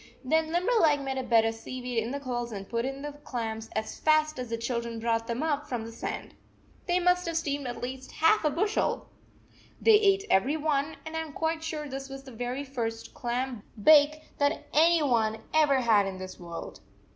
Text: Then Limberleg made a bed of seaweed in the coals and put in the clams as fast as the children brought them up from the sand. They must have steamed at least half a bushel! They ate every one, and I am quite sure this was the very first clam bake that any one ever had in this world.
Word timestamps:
Then 0.23 0.51
Limberleg 0.51 1.01
made 1.03 1.19
a 1.19 1.23
bed 1.23 1.45
of 1.45 1.53
seaweed 1.53 1.99
in 1.99 2.09
the 2.09 2.19
coals 2.19 2.51
and 2.51 2.67
put 2.67 2.85
in 2.85 3.03
the 3.03 3.11
clams 3.23 3.69
as 3.75 3.99
fast 3.99 4.39
as 4.39 4.49
the 4.49 4.57
children 4.57 4.99
brought 4.99 5.27
them 5.27 5.43
up 5.43 5.67
from 5.69 5.85
the 5.85 5.91
sand. 5.91 6.33
They 6.87 6.99
must 6.99 7.27
have 7.27 7.37
steamed 7.37 7.67
at 7.67 7.83
least 7.83 8.13
half 8.13 8.43
a 8.43 8.49
bushel! 8.49 9.09
They 9.79 9.91
ate 9.99 10.25
every 10.27 10.57
one, 10.57 10.97
and 11.05 11.15
I 11.15 11.19
am 11.19 11.33
quite 11.33 11.61
sure 11.63 11.87
this 11.87 12.09
was 12.09 12.23
the 12.23 12.31
very 12.31 12.63
first 12.63 13.13
clam 13.13 13.61
bake 13.79 14.23
that 14.39 14.65
any 14.73 15.03
one 15.03 15.37
ever 15.53 15.81
had 15.81 16.07
in 16.07 16.17
this 16.17 16.39
world. 16.39 16.79